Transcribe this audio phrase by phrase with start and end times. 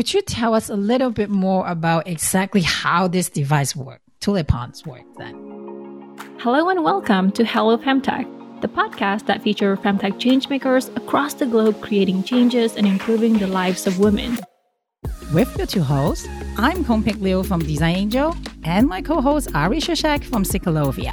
[0.00, 4.86] could you tell us a little bit more about exactly how this device works, Tulipons
[4.86, 5.34] work then?
[6.38, 8.24] Hello and welcome to Halo Femtech,
[8.62, 13.86] the podcast that features femtech changemakers across the globe creating changes and improving the lives
[13.86, 14.38] of women.
[15.34, 16.26] With your two hosts,
[16.56, 21.12] I'm Kung Pik Liu from Design Angel and my co-host Ari Krzyzek from Psycholovia.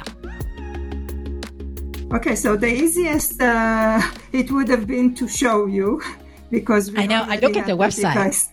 [2.14, 4.00] Okay, so the easiest uh,
[4.32, 6.00] it would have been to show you
[6.50, 8.48] because I know I look at the website.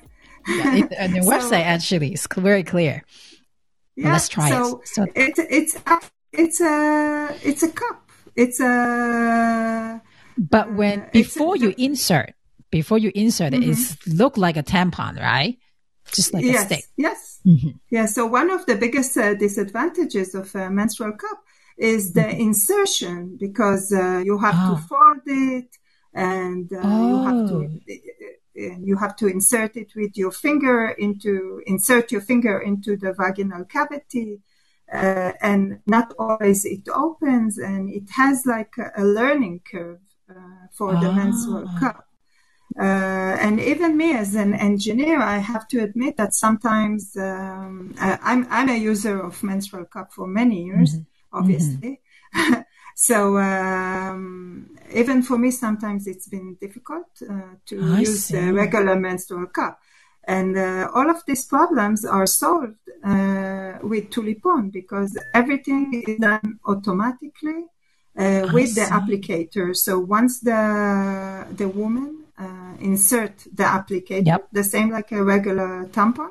[0.47, 3.03] Yeah, it, and the so, website actually is very clear.
[3.95, 4.87] Yeah, let's try so it.
[4.87, 5.99] So it's it's a,
[6.33, 8.09] it's a it's a cup.
[8.35, 10.01] It's a.
[10.37, 12.33] But when uh, before you insert,
[12.69, 13.71] before you insert mm-hmm.
[13.71, 15.57] it, it look like a tampon, right?
[16.11, 16.83] Just like yes, a stick.
[16.97, 17.39] Yes.
[17.45, 17.69] Mm-hmm.
[17.89, 18.05] Yeah.
[18.05, 21.39] So one of the biggest uh, disadvantages of a menstrual cup
[21.77, 22.41] is the mm-hmm.
[22.41, 24.75] insertion because uh, you have oh.
[24.75, 25.69] to fold it
[26.13, 27.07] and uh, oh.
[27.07, 27.95] you have to oh.
[28.55, 33.65] You have to insert it with your finger into insert your finger into the vaginal
[33.65, 34.39] cavity
[34.93, 40.67] uh, and not always it opens and it has like a, a learning curve uh,
[40.71, 41.01] for oh.
[41.01, 41.79] the menstrual ah.
[41.79, 42.05] cup
[42.77, 48.45] uh, and even me as an engineer, I have to admit that sometimes um, I'm
[48.49, 51.37] I'm a user of menstrual cup for many years, mm-hmm.
[51.37, 52.01] obviously.
[52.35, 52.53] Mm-hmm.
[52.97, 58.35] So um, even for me, sometimes it's been difficult uh, to I use see.
[58.37, 59.79] the regular menstrual cup.
[60.27, 66.57] And uh, all of these problems are solved uh, with Tulipon because everything is done
[66.65, 67.65] automatically
[68.17, 68.81] uh, with see.
[68.81, 69.75] the applicator.
[69.75, 74.47] So once the the woman uh, insert the applicator, yep.
[74.53, 76.29] the same like a regular tampon.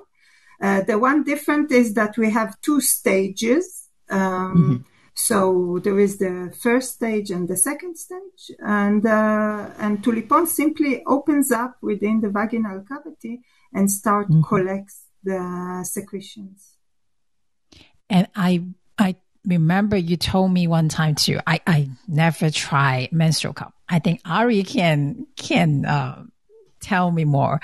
[0.61, 3.89] Uh, the one different is that we have two stages.
[4.09, 4.77] Um, mm-hmm.
[5.15, 11.05] So there is the first stage and the second stage, and uh, and tulipon simply
[11.07, 14.43] opens up within the vaginal cavity and start mm-hmm.
[14.43, 16.77] collects the secretions.
[18.11, 18.65] And I
[18.99, 19.15] I
[19.47, 21.39] remember you told me one time too.
[21.47, 23.73] I I never try menstrual cup.
[23.89, 26.25] I think Ari can can uh,
[26.81, 27.61] tell me more.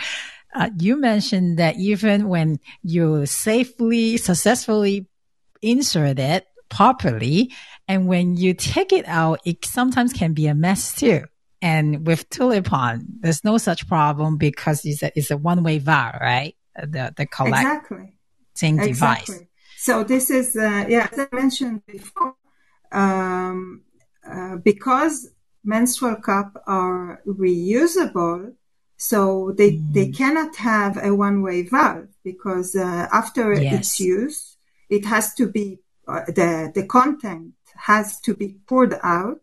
[0.55, 5.07] Uh, you mentioned that even when you safely, successfully
[5.63, 7.53] insert it, properly.
[7.87, 11.25] And when you take it out, it sometimes can be a mess too.
[11.61, 16.17] And with Tulipon, there's no such problem because it's a, it's a one way valve,
[16.21, 16.57] right?
[16.75, 18.87] The, the collecting exactly.
[18.87, 19.21] device.
[19.23, 19.49] Exactly.
[19.77, 22.35] So this is, uh, yeah, as I mentioned before,
[22.93, 23.83] um,
[24.27, 25.31] uh, because
[25.65, 28.55] menstrual cup are reusable,
[28.97, 29.93] so they, mm.
[29.93, 33.75] they cannot have a one way valve because uh, after yes.
[33.75, 34.57] its use,
[34.91, 35.79] it has to be
[36.27, 39.41] the the content has to be poured out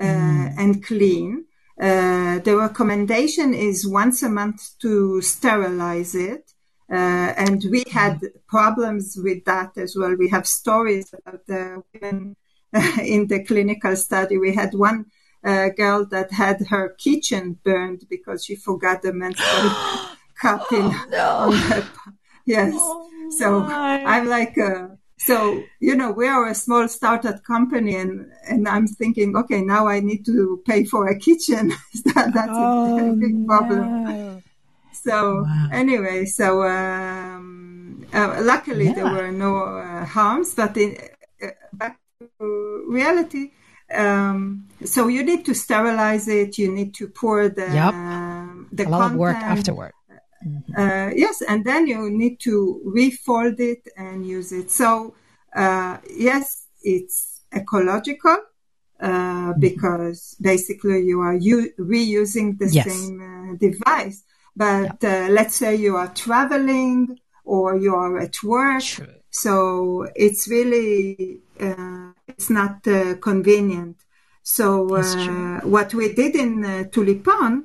[0.00, 0.54] uh, mm.
[0.58, 1.44] and clean.
[1.80, 6.52] Uh, the recommendation is once a month to sterilize it.
[6.90, 10.14] Uh, and we had problems with that as well.
[10.16, 12.36] We have stories about the women
[13.02, 14.38] in the clinical study.
[14.38, 15.06] We had one
[15.44, 19.70] uh, girl that had her kitchen burned because she forgot the menstrual
[20.40, 20.90] cup in.
[21.12, 22.06] Oh, no.
[22.46, 22.74] Yes.
[22.76, 24.88] Oh, so I'm like, uh,
[25.18, 29.88] so, you know, we are a small startup company and, and I'm thinking, okay, now
[29.88, 31.68] I need to pay for a kitchen.
[32.14, 34.04] that, that's oh, a big problem.
[34.04, 34.42] No.
[34.92, 35.68] So wow.
[35.72, 38.94] anyway, so, um, uh, luckily yeah.
[38.94, 40.98] there were no uh, harms, but in,
[41.42, 43.52] uh, back to reality,
[43.94, 46.58] um, so you need to sterilize it.
[46.58, 47.94] You need to pour the, yep.
[48.72, 49.12] the a lot content.
[49.12, 49.92] of work afterward.
[50.46, 50.80] Mm-hmm.
[50.80, 54.70] Uh, yes, and then you need to refold it and use it.
[54.70, 55.14] So,
[55.54, 58.36] uh, yes, it's ecological
[59.00, 59.60] uh, mm-hmm.
[59.60, 62.86] because basically you are u- reusing the yes.
[62.86, 64.22] same uh, device.
[64.54, 68.82] But uh, let's say you are traveling or you are at work,
[69.30, 72.82] so it's really uh, it's not
[73.20, 73.96] convenient.
[74.42, 74.84] So
[75.62, 77.64] what we did in Tulipon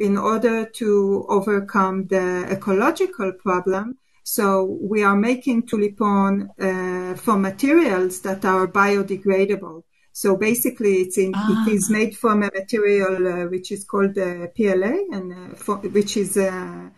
[0.00, 3.98] in order to overcome the ecological problem.
[4.24, 9.82] So we are making tulipon uh, from materials that are biodegradable.
[10.12, 11.66] So basically, it's in, ah.
[11.66, 15.76] it is made from a material uh, which is called uh, PLA, and uh, for,
[15.76, 16.88] which is a, uh,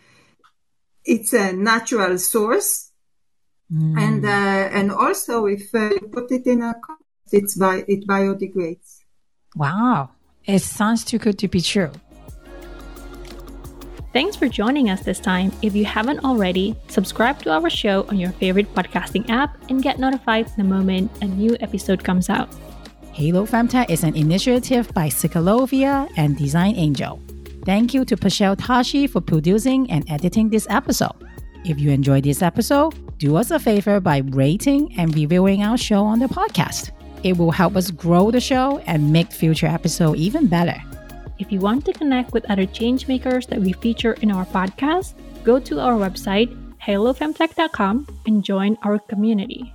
[1.05, 2.93] it's a natural source.
[3.73, 3.99] Mm.
[3.99, 6.75] And uh, and also, if you put it in a
[7.32, 9.00] it's bi- it biodegrades.
[9.56, 10.11] Wow,
[10.44, 11.91] it sounds too good to be true.
[14.12, 15.53] Thanks for joining us this time.
[15.62, 19.99] If you haven't already, subscribe to our show on your favorite podcasting app and get
[19.99, 22.55] notified the moment a new episode comes out.
[23.12, 27.23] Halo Femtech is an initiative by Psycholovia and Design Angel.
[27.64, 31.17] Thank you to Pashel Tashi for producing and editing this episode.
[31.64, 36.05] If you enjoyed this episode, do us a favor by rating and reviewing our show
[36.05, 36.91] on the podcast.
[37.23, 40.82] It will help us grow the show and make future episodes even better.
[41.38, 45.14] If you want to connect with other changemakers that we feature in our podcast,
[45.44, 49.73] go to our website, halofemtech.com, and join our community.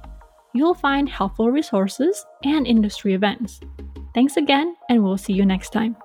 [0.54, 3.60] You'll find helpful resources and industry events.
[4.14, 5.96] Thanks again, and we'll see you next time.